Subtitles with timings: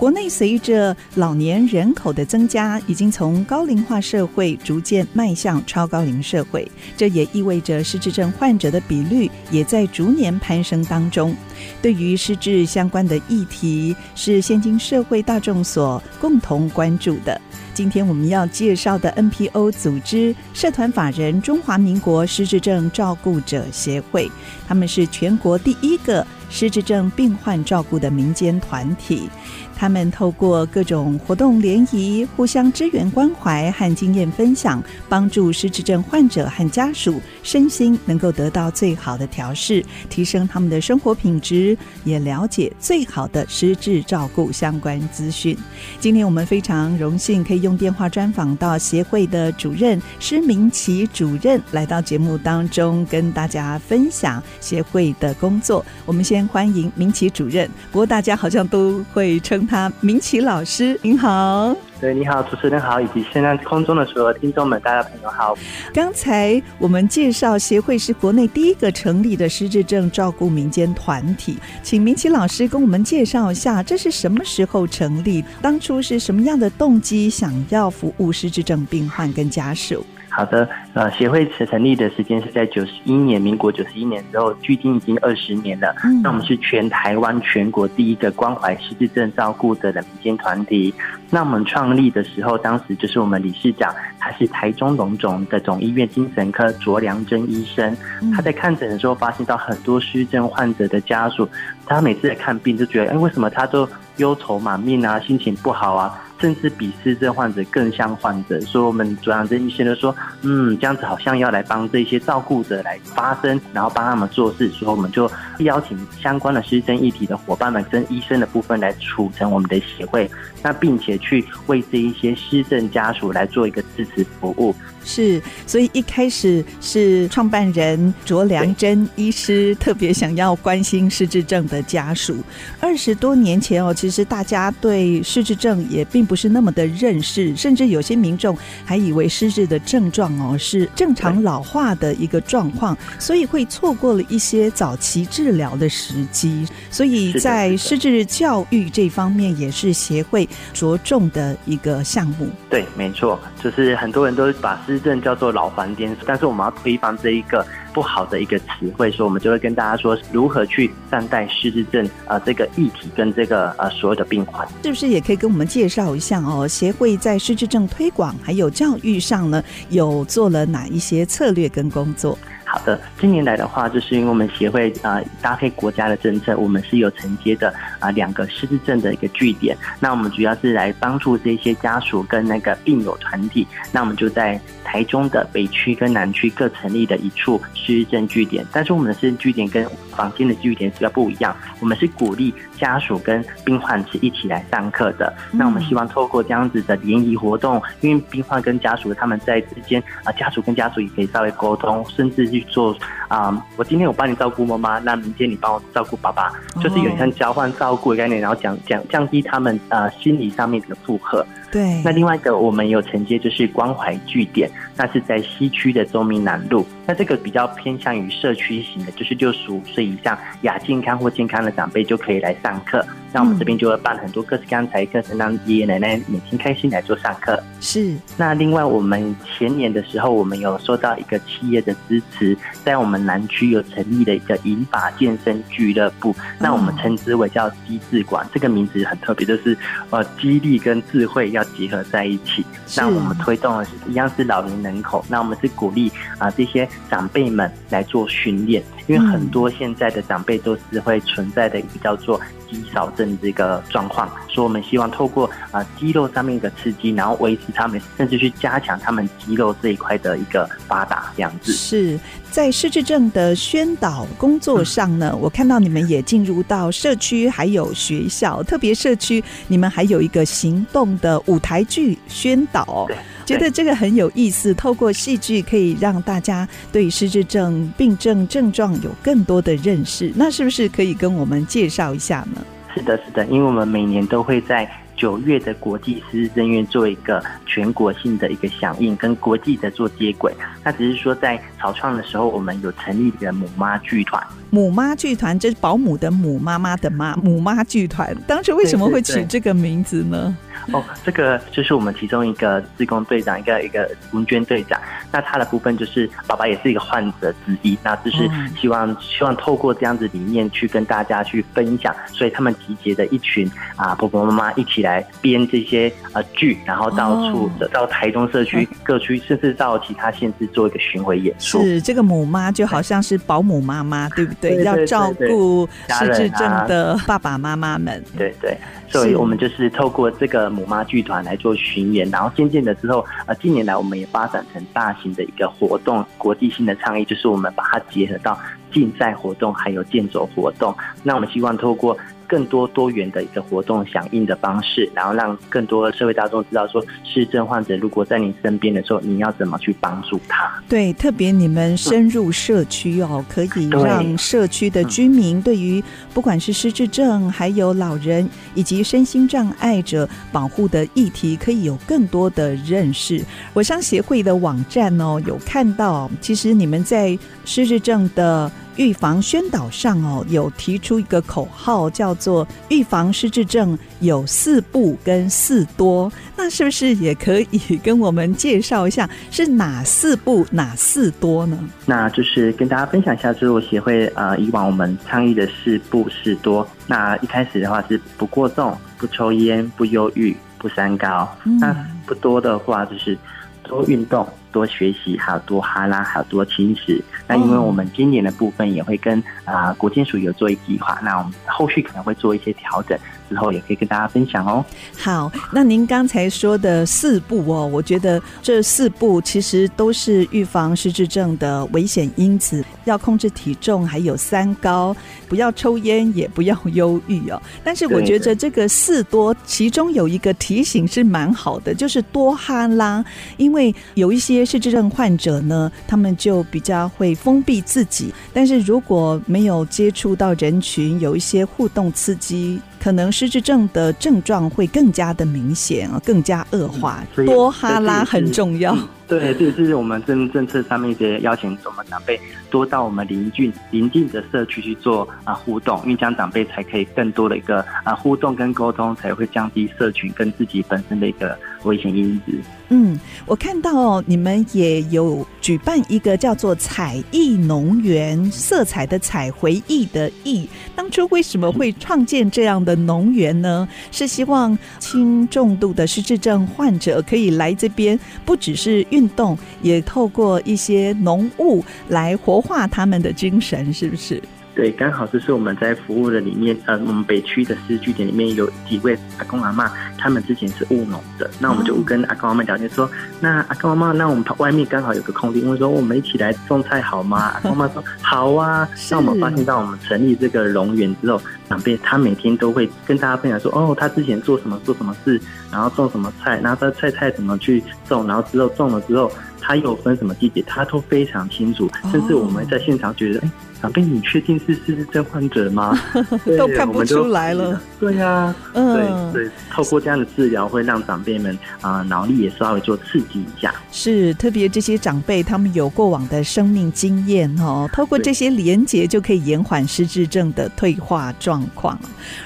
[0.00, 6.66] 国内随着老年人口的增加，已经从高龄化社会逐渐迈向超高龄社会。
[6.96, 11.36] 这也意味着失智症患者的比率也在逐年攀升当中。
[11.82, 17.38] 对于失智相关的议题，是现今社会大众所共同关注的。
[17.74, 24.30] 今天我们要介绍的 NPO 组织社团法人中华民国失智症照顾者协会，
[24.66, 29.30] 他们是全国第一个失智症病患照顾的民间团体。
[29.76, 45.56] 他们透过各种活动联谊，互相支援关怀和经验分享，帮助失智症患者和家属身心能够得到最好的调适，提升他们的生活品质，也了解最好的失智照顾相关资讯。
[45.98, 55.82] 今天我们非常荣幸可以用电话专访到协会的主任施明奇主任来到节目当中，跟大家分享协会的工作。
[56.04, 59.60] 我们先欢迎明奇主任，不过大家好像都会称。
[59.70, 61.76] 他明奇老师，您好。
[62.00, 65.54] 对，你好，主持人好，以及现在空中的所有听众们，大家朋友好。
[65.92, 75.44] 刚才我们介绍协会是国内第一个成立的失智症照顾民间团体，请明奇老师跟我们介绍一下，这是什么时候成立？
[75.60, 80.04] 当初是什么样的动机，想要服务失智症病患跟家属？
[80.30, 85.94] 好的，呃，协会成立的时间是在九十一年，民国九十一年之后，距今已经二十年了。
[86.04, 90.94] 嗯，那我们是全台湾全国第一个关怀失智症照顾的民间团体。
[91.30, 97.96] 那我们创立的时候，当时就是我们理事长，他是台中龙总的总医院精神科卓良珍医生。
[98.34, 101.48] 他在看诊的时候，发现到很多失智症患者的家属，
[101.86, 106.22] 他每次来看病就觉得，哎，为什么他都忧愁满面啊，心情不好啊？
[106.40, 120.30] 甚至比失智患者更像患者，所以我们主要的医生就说，嗯，这样子好像要来帮这些照顾者来发声，然后帮他们做事，所以我们就邀请相关的失智症议题的伙伴们跟医生的部分来组成我们的协会，
[120.62, 124.74] 那并且去为这一些失智家属来做一个支持服务。
[125.04, 132.36] 是，所以一开始是创办人卓良珍医师特别想要关心失智症的家属。
[132.78, 146.66] 二十多年前哦，其实大家对失智症也并不是那么的认识，甚至有些民众还以为失智的症状哦是正常老化的一个状况，所以会错过了一些早期治疗的时机。
[146.90, 152.48] 所以在失智教育这方面，也是协会着重的一个项目。
[152.68, 154.78] 对，没错，就是很多人都把。
[154.90, 158.66] 失症叫做老房颠，但是我们要推翻这一个不好的一个词
[158.96, 166.66] 汇，所以我们就会跟大家说如何去善待失智症啊这个议题跟这个呃所有的病患，是不是也可以跟我们介绍一下哦？
[166.68, 172.38] 协会在失智症推广还有教育上呢，有做了哪一些策略跟工作？
[172.70, 179.76] 好的，近年来的话，就是因为我们协会啊、呃、搭配国家的政策，我们是有承接的啊、呃、两个失智症的一个据点。
[179.98, 183.66] 那我们主要是来帮助这些家属跟那个病友团体。
[183.90, 188.64] 那我们就在台中的北区跟南区各成立的一处失智症据点。
[188.70, 195.34] 但是我们的失智据点跟坊间的据点比较不一样，我们是鼓励家属跟病患是一起来上课的。
[195.50, 202.70] 那我们希望透过这样子的联谊活动，因为病患跟家属他们在之间啊，家属跟家属也可以稍微沟通，甚至是。
[202.70, 202.96] 做
[203.28, 211.44] 啊、嗯，我今天我帮你照顾妈妈，那明天你帮我照顾爸爸，就是有点像交换照顾的概念，然后讲讲降低他们呃心理上面的负荷。
[211.70, 212.00] 对。
[212.04, 223.04] 那另外一个我们有承接就是关怀据点，那是在西区的中民南路，那这个比较偏向于社区型的，就是六十五岁以上亚健康或健康的长辈就可以来上课。
[223.32, 227.62] 那我们这边就会办很多各式各样才艺课程，让爷爷奶奶每天开心来做上课。
[227.80, 228.14] 是。
[228.36, 232.56] 那另外我们前年的时候，我们有收到一个企业的支持。
[232.84, 239.76] 在我们南区有成立了一个银发健身俱乐部，那我们称之为叫机智馆，这个名字很特别，就是
[240.10, 242.64] 呃，激励跟智慧要结合在一起。
[242.96, 252.40] 那我们推动的是一样是老年人口，那我们是鼓励啊这些长辈们来做训练，因为很多现在的长辈都是会存在的一个叫做。
[252.70, 261.72] 肌少症这个状况，所以我们希望透过啊肌肉上面的刺激，然后维持他们，甚至去加强他们肌肉这一块的一个发达，这样子。
[261.72, 262.16] 是
[262.48, 273.08] 在失智症的宣导工作上呢，我看到你们也进入到社区，还有学校，特别社区，你们还有一个行动的舞台剧宣导。
[273.54, 274.72] 觉得这个很有意思。
[274.74, 280.32] 透过戏剧可以让大家对失智症病症症状有更多的认识。
[280.34, 282.64] 那是不是可以跟我们介绍一下呢？
[282.94, 284.90] 是的，是的，因为我们每年都会在。
[285.16, 290.50] 九月的国际失智症月做一个全国性的一个响应，跟国际的做接轨。
[290.82, 294.42] 那只是说在草创的时候，我们有成立一个母妈剧团。
[294.70, 298.34] 母妈剧团，这是保姆的母，妈妈的妈，母妈剧团。
[298.46, 300.56] 当时为什么会取这个名字呢？
[300.92, 305.00] 哦，这个就是我们其中一个自工队长，一个一个文娟队长。
[305.32, 308.50] 那他的部分就是爸爸也是一个患者之一，那就是
[308.80, 321.80] 希望希望透过这样子理念去跟大家去分享，所以他们集结的一群啊婆婆妈妈一起来编这些呃剧，然后到处到台中社区各区，甚至到其他县市做一个巡回演出。
[321.82, 324.70] 是这个母妈就好像是保姆妈妈，对不对？
[324.70, 328.22] 对对对对，要照顾失智症的爸爸妈妈们。
[328.36, 328.76] 对对。
[329.08, 338.58] 所以我们就是透过这个母妈剧团来做巡演，然后渐渐的之后，呃，近年来我们也发展成大型的一个活动，国际性的倡议，就是我们把它结合到
[338.92, 340.96] 竞赛活动还有健走活动。
[341.22, 342.16] 那我们希望透过。
[342.50, 350.68] 更多多元的一个活动响应的方式，然后让更多社会大众知道说，失智症患者如果在你身边的时候，你要怎么去帮助他？
[350.88, 356.02] 对，特别你们深入社区哦，可以让社区的居民对于
[356.34, 363.40] 不管是失智症，还有老人以及身心障碍者保护的议题，可以有更多的认识。
[363.72, 368.68] 我上协会的网站哦，有看到，其实你们在失智症的。
[369.00, 376.30] 预防宣导上哦，有提出一个口号，叫做“预防失智症有四不跟四多”。
[376.54, 381.78] 那是不是也可以跟我们介绍一下是哪四不哪四多呢？
[382.04, 386.86] 那就是跟大家分享一下，就是我协会呃以往我们倡议的四不四多。
[387.06, 391.50] 那一开始的话是不过重、不抽烟、不忧郁、不三高。
[391.64, 391.96] 嗯、那
[392.26, 393.38] 不多的话就是
[393.82, 394.46] 多运动。
[394.72, 397.22] 多学习，还有多哈拉，还有多轻食。
[397.46, 403.18] 那因为我们今年的部分也会跟啊、呃、国金署有做一计划，那我们后续可能会做一些调整。
[403.50, 404.84] 之后也可以跟大家分享哦。
[405.18, 415.16] 好，那您刚才说的四步哦，我觉得这四步其实都是预防失智症的危险因子，要控制体重，还有三高，
[415.48, 417.60] 不要抽烟，也不要忧郁哦。
[417.82, 423.24] 但是我觉得这个四多，其中有一个提醒是蛮好的，就是多哈拉，
[423.56, 432.80] 因为有一些失智症患者呢，他们就比较会封闭自己，但是如果没有接触到人群，有一些互动刺激。
[433.02, 437.24] 可能失智症的症状会更加的明显啊，更加恶化。
[437.46, 438.94] 多哈拉很重要。
[439.30, 442.38] 对，这也是我们政政策上面一些邀请我们长辈
[442.68, 452.52] 多到我们邻近邻近的社区去做啊互动，因为这样长辈才可以更多的一个啊互动跟沟通，才会降低社群跟自己本身的一个危险因子。
[452.92, 453.16] 嗯，
[453.46, 460.68] 我看到你们也有举办一个叫做“彩艺农园”，色彩的彩，回忆的忆。
[460.96, 463.88] 当初为什么会创建这样的农园呢？
[464.10, 474.42] 是希望轻重度的失智症患者可以来这边，不只是运运动，也透过一些农物来活化他们的精神，是不是？
[474.74, 487.52] 对，刚好就是我们在服务的里面，呃，我们北区的失智据点里面有几位阿公阿妈，他们之前是务农的，那我们就跟阿公阿妈聊天说，那阿公阿妈，那我们外面刚好有个空地，我们说我们一起来种菜好吗？
[487.54, 488.86] 阿公阿嬷说好啊。
[489.10, 495.40] 那我们发现到我们成立这个农园之后，长辈他每天都会跟大家分享说，哦，他之前做什么做什么事，
[495.72, 503.50] 然后种什么菜，然后他菜菜怎么去种，然后之后种了之后，他又分什么季节，他都非常清楚，甚至我们在现场觉得，哎。
[503.80, 505.98] 长辈，你确定是失智症患者吗？
[506.58, 507.80] 都看不出来了。
[507.98, 513.74] 对呀、啊，嗯，对对，透过这样的治疗，会让长辈们啊脑力也稍微做刺激一下。
[513.90, 521.98] 是，特别这些长辈，他们有过往的生命经验哦，透过这些连结，就可以延缓失智症的退化状况。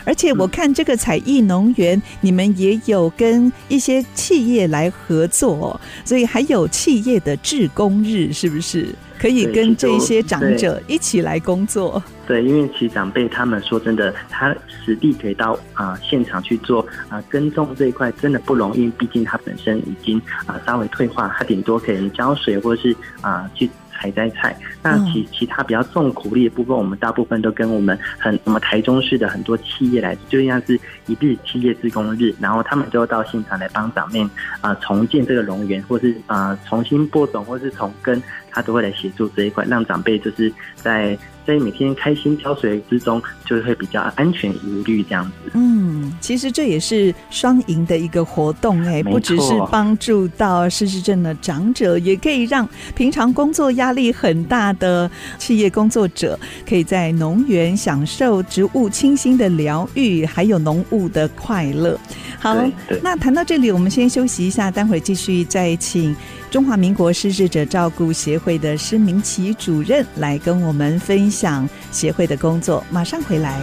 [0.04, 8.94] 而且我看这个彩艺农园，你们也有跟一些企业来合作，所以还有企业的志工日，是不是？
[9.24, 12.02] 可以跟这些长者一起来工作。
[12.28, 23.70] 对，因为其实长辈他们说真的，他实地可以到啊、呃、现场去做啊耕种这一块真的不容易，毕竟他本身已经啊、呃、稍微退化，他顶多可以浇水或者是啊、呃、去。
[23.96, 34.20] 采摘菜，那其其他比较重苦力的部分，我们大部分都跟我们很我们台中市的很多企业来，就像是一日企业自工日，然后他们就到现场来帮长辈
[34.60, 38.20] 啊重建这个农园，或是啊重新播种，或是重耕
[38.54, 41.18] 他都会来协助这一块，让长辈就是在。
[41.46, 45.50] 在每天开心浇水之中，就会比较安全无虑这样子。
[45.52, 62.00] 嗯，其实这也是双赢的一个活动哎，不只是帮助到失智症的长者，也可以让平常工作压力很大的企业工作者，可以在农园享受植物清新的疗愈，还有农务的快乐。
[62.38, 62.56] 好，
[63.02, 66.16] 那谈到这里，我们先休息一下，待会儿继续再请。
[66.50, 73.60] 中华民国失智者照顾协会的施明奇主任来跟我们分享协会的工作，马上回来。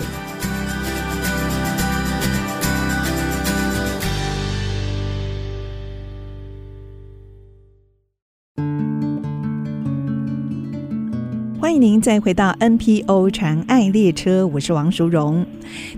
[11.61, 15.45] 欢迎您再回到 NPO 传爱列车，我是王淑荣。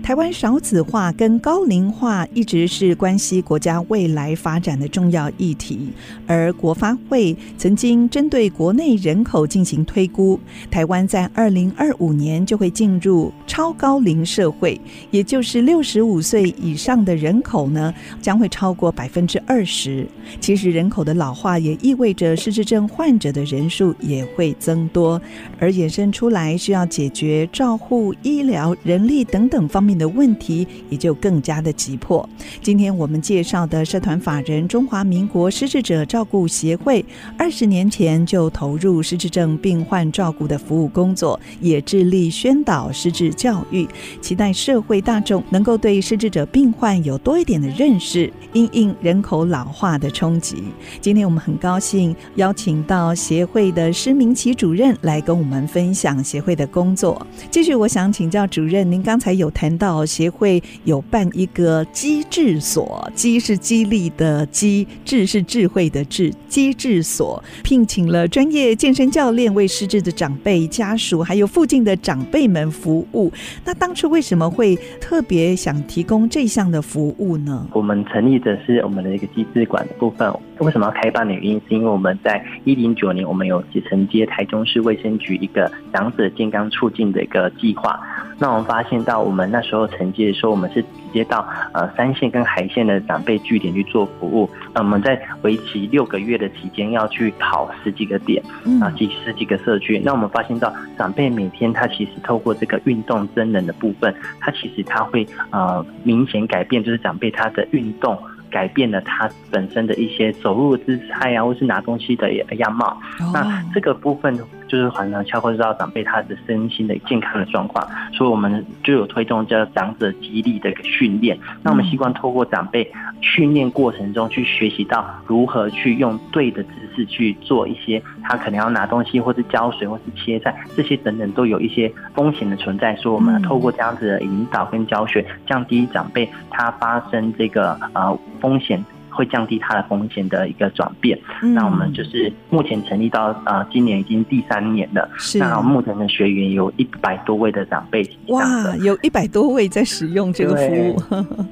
[0.02, 5.88] 台湾少子化跟高龄化一直是关系国家未来发展的重要议题，
[6.26, 10.38] 而国发会曾经针对国内人口进行推估，
[10.70, 14.78] 台湾在二零二五年就会进入超高龄社会，
[15.10, 20.06] 也就是六十五岁以上的人口呢将会超过百分之二十。
[20.38, 25.20] 其实人口的老化也意味着失智症患者的人数也会增多。
[25.58, 32.26] 而衍生出来需要解决照护、医疗、人力等等方面的问题，也就更加的急迫。
[32.62, 37.04] 今天我们介绍的社团法人中华民国失智者照顾协会，
[37.38, 43.86] 二十年前就投入失智症病患照顾的服务工作，也致力宣导失智教育，
[44.20, 50.64] 期待社会大众能够对失智者病患有多一点的认识，因应人口老化的冲击。
[51.00, 55.43] 今天我们很高兴邀请到协会的施明奇主任来跟。
[55.44, 57.26] 我们分享协会的工作。
[57.50, 73.30] 继续，我想请教主任，您刚才有谈到协会有办一个机制所，机是激励的机，智是智慧的智，机制所聘请了专业健身教练为失智的长辈家属还有附近的长辈们服务。
[73.66, 77.68] 那当初为什么会特别想提供这项的服务呢？
[77.74, 80.32] 我们成立的是我们的一个机制馆的部分。
[80.58, 87.98] 为什么要开办的原因，是因为我们在一零九年，我们有承接台中市卫生局一个长者健康促进的一个计划。
[88.38, 94.48] 那我们发现到，我们那时候承接的时候，我们是直接到呃三线跟海线的长辈据点去做服务。
[94.72, 98.42] 那我们在为期六个月的期间，要去跑十几个点
[98.80, 100.00] 啊，几十几个社区。
[100.04, 108.16] 那我们发现到，长辈每天他其实透过这个运动增能的部分，他其实他会呃明显改变，就是长辈他的运动。
[108.54, 112.96] 改变了他本身的一些走路的姿态啊，或是拿东西的样貌。
[113.32, 121.38] 那这个部分就是环绕超过知道长辈他的身心的健康的状况，所以我们就有推动叫长者激励的一个训练。
[121.62, 122.90] 那我们希望透过长辈
[123.20, 132.94] 训练过程中去学习到如何去用对的姿势去做一些他可能要拿东西，或是浇水，或是切菜这些等等都有一些风险的存在。
[132.96, 138.18] 所以我们透过这样子的引导跟教学，降低长辈他发生这个呃。
[138.40, 138.84] 风险。
[139.14, 141.18] 会降低它的风险的一个转变。
[141.42, 145.08] 嗯、那我们就是目前成立到呃今年已经第三年了。
[145.16, 145.38] 是。
[145.38, 148.04] 那目前的学员有一百多位的长辈。
[148.28, 148.42] 哇，
[148.78, 151.00] 有一百多位在使用这个服务。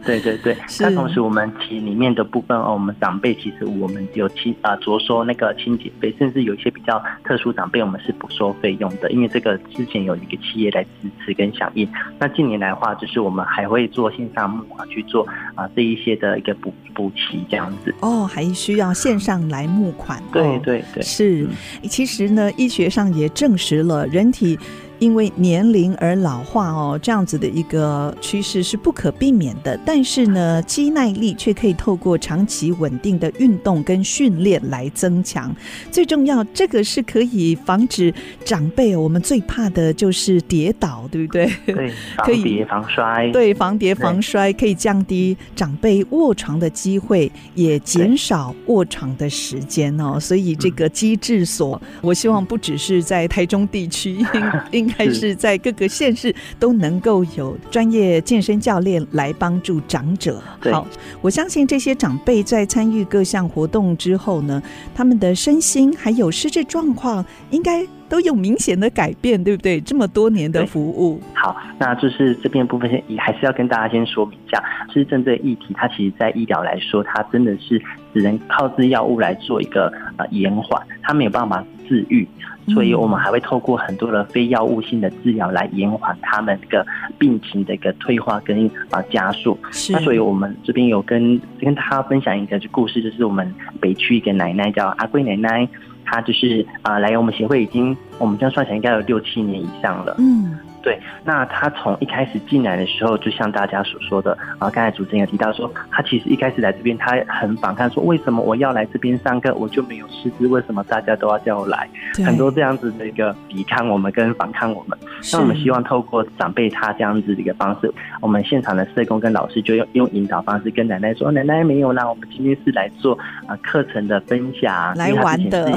[0.04, 0.56] 对 对对。
[0.66, 0.82] 是。
[0.82, 11.88] 那同时我们其里面的部分哦，我们长辈其实我们有清啊着收那个清洁费，甚至有一些比较特殊长辈，我们是不收费用的，因为这个之前有一个企业来支持跟响应。
[12.18, 17.44] 那近年来的话，就是我们还会做线上募款去做啊这一些的一个补补齐。
[17.52, 20.22] 这样子哦，还需要线上来募款。
[20.32, 21.46] 对对对，是。
[21.86, 24.58] 其实呢，医学上也证实了人体。
[25.02, 29.76] 因为年龄而老化哦，这样子的一个趋势是不可避免的。
[29.84, 35.52] 但是呢，肌耐力却可以透过长期稳定的运动跟训练来增强。
[35.90, 41.50] 最重要，这个是可以防止长辈我们最怕的就是跌倒，对不对？
[41.66, 41.92] 对，
[42.24, 43.30] 可以防跌防摔。
[43.32, 50.20] 对，防跌防摔可以降低长辈卧床的机会，也减少卧床的时间哦。
[50.20, 54.24] 所以这个机制所，我希望不只是在台中地区
[54.70, 54.91] 应应。
[54.96, 60.42] 还是在各个县市都能够有专业健身教练来帮助长者。
[60.70, 60.86] 好，
[61.20, 64.62] 我相信这些长辈在参与各项活动之后呢，
[64.94, 69.80] 他们的身心还有失智状况应该都有明显的改变，对不对？
[69.80, 77.80] 这么多年的服务，好，那就是这边部分先也还是要跟大家先说明一下，失智症这个议题，它其实在医疗来说，它真的是
[78.12, 82.28] 只能靠治药物来做一个呃延缓，它没有办法治愈。
[82.68, 86.86] 所以我们还会透过很多的非药物性的治疗来延缓他们这个
[87.18, 89.58] 病情的一个退化跟啊加速。
[89.90, 95.68] 那所以我们这边有跟跟大家分享一个故事，就是我们北区一个奶奶叫阿贵奶奶。
[96.04, 100.16] 她就是啊、呃、来我们协会已经我们这样算起来应该有六七年以上了。
[100.18, 100.58] 嗯。
[100.82, 111.88] 对，那他从一开始进来的时候，就像大家所说的啊，刚才主持人也提到说，他其实一开始来这边，他很反抗，说为什么我要来这边上课，我就没有师资，为什么大家都要叫我来？
[112.26, 114.98] 很多这样子的一个抵抗我们跟反抗我们。
[115.32, 125.72] 那我们希望透过长辈他这样子的一个方式，我们现场的社工跟老师就用用引导方式跟奶奶说，奶奶没有啦，我们今天是来做啊课程的分享，来玩的。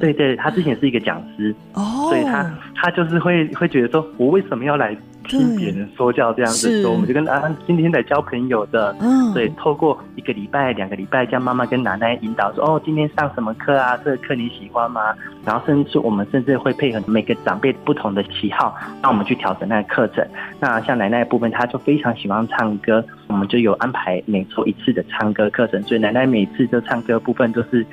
[0.00, 2.42] 对对，他之前是一个讲师哦，所以他
[2.80, 13.96] 他就是会会觉得说我为什么要来听别人说教这样子说，我们就跟啊今天来交朋友的，嗯，所以透过一个礼拜、两个礼拜，这样妈妈跟奶奶引导说，哦，今天上什么课啊？
[13.98, 15.14] 这个课你喜欢吗？
[15.44, 20.26] 然后甚至我们甚至会配合每个长辈不同的喜好，让我们去调整那个课程。
[20.60, 27.84] 那像奶奶的部分，她就非常喜欢唱歌，我们就有安排每周一次的唱歌课程，所以奶奶每次的唱歌部分都是。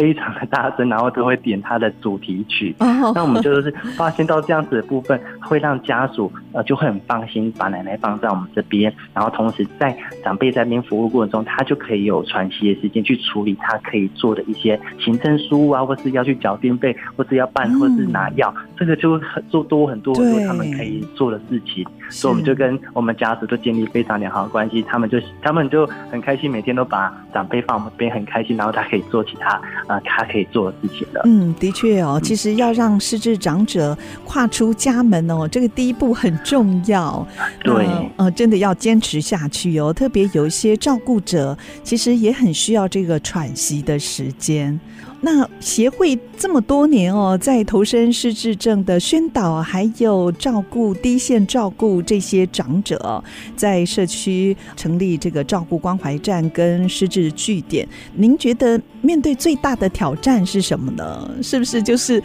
[0.00, 2.74] 非常的大声， 然后都会点他的主题曲。
[3.14, 21.86] 那我们就是发现到这样子的部分，会让家属呃就会很放心把奶奶放在我们这边，然后同时在长辈在那边服务过程中，他就可以有喘息的时间去处理他可以做的一些行政事务啊，或是要去缴电费，或是要办，或是拿药，这个就很做多很多很多他们可以做的事情。
[22.10, 29.50] 所以我们就跟我们家属都建立非常良好的关系，他们就他们就很开心，每天都把长辈放我们这边很开心，然后他可以做其他。
[29.86, 31.20] 啊，他可以做的事情的。
[31.24, 37.26] 嗯，的确哦，其实要让失智长者跨出家门哦，这个第一步很重要。
[37.64, 37.86] 对，
[38.16, 39.92] 呃，真的要坚持下去哦。
[39.92, 44.78] 特别有一些照顾者，其实也很需要这个喘息的时间。
[45.20, 53.22] 那协会这么多年哦，在投身失智症的宣导，还有照顾低线照顾这些长者，
[53.54, 61.30] 在社区成立这个照顾关怀站跟失智据点，您觉得面对最大的挑战是什么呢？
[61.42, 62.22] 是不是就是？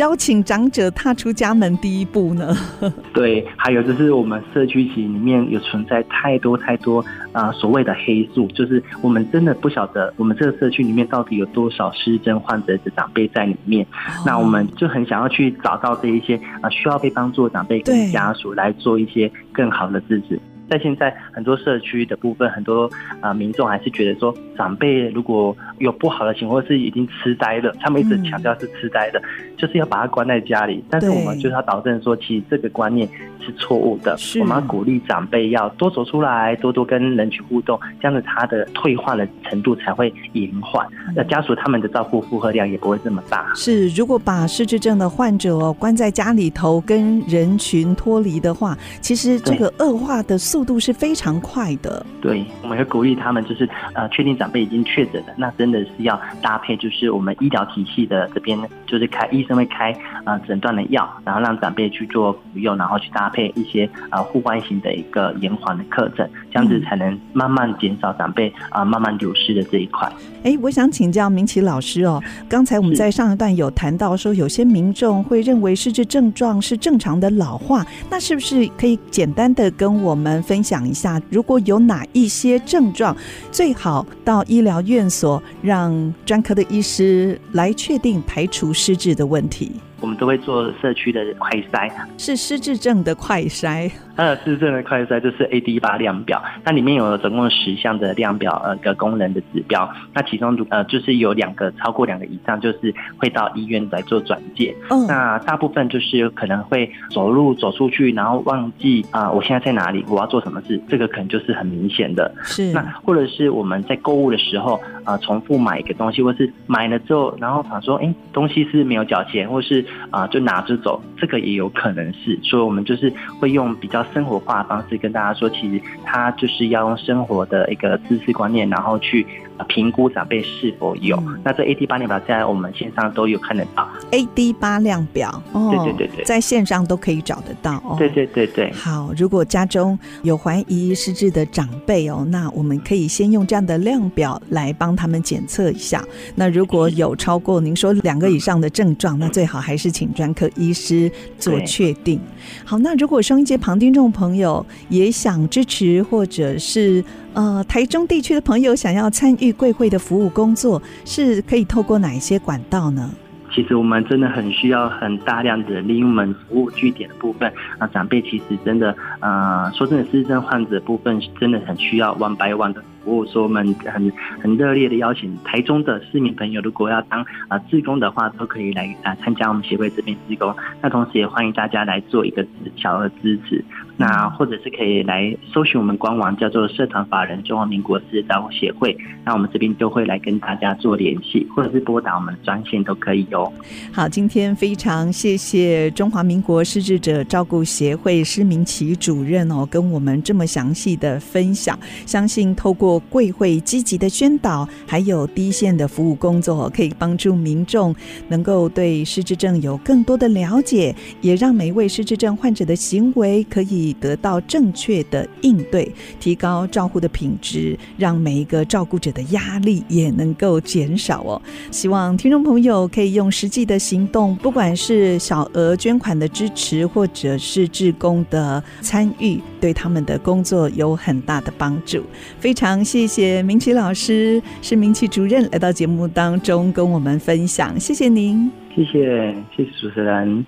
[0.00, 2.56] 邀请长者踏出家门第一步呢？
[3.12, 7.00] 对，还有就是我们社区其实里面有存在太多太多
[7.32, 13.84] 啊、呃、所谓的黑数，就是我们真的不晓得我们这个社区里面到底有多少失智患者的长辈在里面。
[13.84, 20.40] 哦、那我们就很想要去找到这一些啊、呃、需要被帮助的长辈跟家属来做一些更好的支持。
[20.70, 22.84] 在现在很多社区的部分，很多
[23.20, 30.84] 啊、呃、民众还是觉得说，长辈如果有不好的情况，是已经痴呆了，他们一直强调是痴呆的，嗯、就是要把他关在家里。
[30.88, 33.08] 但是我们就是要导正说，其实这个观念
[33.44, 34.16] 是错误的。
[34.38, 40.86] 我们要鼓励长辈要多走出来，多多跟人群互动，这样子他的退化的程度才会延缓。
[41.16, 43.50] 那、嗯、家属他们的照顾负荷量也不会这么大。
[43.56, 50.59] 是，如果把失智症的患者关在家里头，跟人群脱离的话，其实这个恶化的速。
[50.60, 52.04] 速度是非常快的。
[52.20, 59.90] 对，我们会鼓励他们，就是呃，确定长辈已经确诊了，那真的是要搭配，就是我们医疗体系的这边，就是开医生会开
[60.26, 70.12] 呃诊断的药，然后让长辈去做服用，然后去搭配一些呃互关型的一个延缓的课程，这样子才能慢慢减少长辈啊、呃、慢慢流失的这一块。
[70.42, 83.14] 哎，我想请教明启老师哦，刚才我们在上一段有谈到说，有些民众会认为失智症状是正常的老化，那是不是可以简单的跟我们分享一下，如果有哪一些症状，
[83.52, 89.72] 最好到医疗院所让专科的医师来确定排除失智的问题。
[90.00, 93.90] 我们都会做社区的快筛，是失智症的快筛。
[94.20, 99.90] 呃，失智症的快筛就是 AD 八量表，那里面有总共十项的量表，呃，个功能的指标。
[100.12, 104.76] 那其中呃，就是有两个超过两个以上，就是会到医院来做转介。
[104.90, 112.30] 嗯，那大部分就是可能会走路走出去，然后忘记啊、呃，我现在在哪里，我要做什么事，这个可能就是很明显的。
[112.42, 112.72] 是。
[112.72, 119.82] 那或者是我们在购物的时候啊、呃，重复买一个东西，或是买了之后，然后想说，哎，东西是没有缴钱，或是。
[120.10, 129.26] 啊，就拿着走，这个也有可能是，所以我们就是会用比较生活化的方式跟大家说，其实他就是要用生活的一个知识观念，然后去。
[129.68, 133.86] 评估长辈是否有，嗯、那这 AD 八量表在我们线上都有看得到。
[134.10, 137.94] AD 八量表，哦，对对对对，在线上都可以找得到哦。
[137.98, 138.72] 对对对对。
[138.72, 146.02] 好，如果家中有怀疑失智的长辈哦，那我们可以先用这样的量表来帮他们检测一下。
[146.34, 152.18] 那如果有超过您说两个以上的症状，那最好还是请专科医师做确定。
[152.64, 159.50] 好，那如果收音机旁听众众朋友也想支持，或者是呃台中地区的朋友想要参与。
[159.60, 163.10] 贵会的服务工作是可以透过哪一些管道呢？
[163.52, 174.10] 其实我们真的很需要很大量的利用我们服务据点的部分啊，长辈其实真的呃，说真的，失智患者部分真的很需要 one by one 的服务，所以我们很
[174.40, 180.54] 很热烈的邀请台中的市民朋友，如果要当啊志工的话，都可以来啊参加我们协会这边志工。
[180.80, 183.62] 那同时也欢迎大家来做一个小额支持。
[184.00, 188.96] 那或者是可以来搜寻我们官网，叫做社团法人中华民国失智照顾协会。
[189.26, 193.52] 那我们这边都会来跟大家做联系，或者是拨打我们的专线都可以哦。
[193.92, 201.78] 好，今天非常谢谢中华民国失智者照顾协会施明奇主任哦，跟我们这么详细的分享。
[202.06, 207.94] 相信透过贵会积极的宣导，还有第一线的服务工作，可以帮助民众
[208.28, 213.89] 能够对失智症有更多的了解，也让每一位失智症患者的行为可以。
[213.94, 221.40] 得到正确的应对，提高照护的品质，让每一个照顾者的压力也能够减少哦。
[221.70, 232.02] 希望听众朋友可以用实际的行动，不管是小额捐款的支持，或者是志工的参与，对他们的工作有很大的帮助。
[232.38, 240.46] 非常谢谢明启老师，是明启主任来到节目当中跟我们分享，谢谢您，谢谢，谢谢主持人，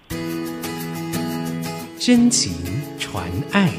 [1.99, 2.53] 真情。
[3.13, 3.71] 传爱。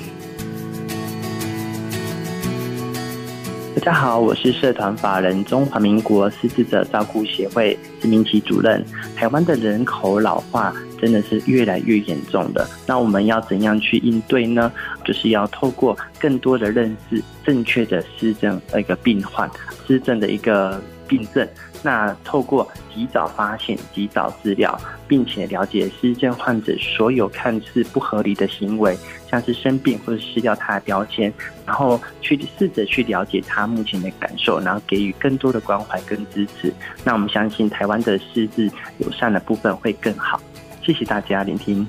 [3.75, 8.85] 大家好，我是社团法人中华民国失智者照顾协会施明启主任。
[9.15, 14.71] 台湾的人口老化真的是越来越严重的，那我们要怎样去应对呢？
[15.03, 19.49] 就是要透过更多的认识正确的失智一个病患，
[19.87, 21.47] 失智的一个病症。
[21.83, 22.65] 那透过
[22.95, 28.97] 及早发现、及早治疗，并且了解失智症患者所有看似不合理的行为，
[29.29, 31.31] 像是生病或者失掉他的标签，
[31.65, 36.73] 然后去试着去了解他目前的感受，然后给予更多的关怀跟支持。
[37.03, 40.41] 那我们相信台湾的失智友善的部分会更好。
[40.81, 41.85] 谢谢大家聆听。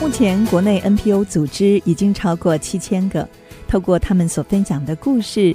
[0.00, 3.28] 目前国内 NPO 组织已经超过七千个，
[3.66, 5.54] 透过他们所分享的故事。